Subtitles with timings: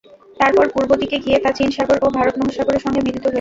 [0.39, 3.29] তারপর পূর্ব দিকে গিয়ে তা চীন সাগর ও ভারত মহাসাগরের সঙ্গে মিলিত হয়েছে।